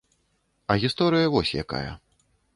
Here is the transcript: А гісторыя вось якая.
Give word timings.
А 0.71 0.77
гісторыя 0.85 1.27
вось 1.37 1.53
якая. 1.65 1.85